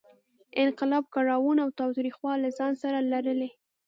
[0.63, 3.49] انقلاب کړاوونه او تاوتریخوالی له ځان سره لرلې.